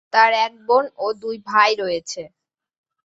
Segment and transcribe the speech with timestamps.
[0.13, 2.21] তার এক বোন ও দুই ভাই রয়েছে।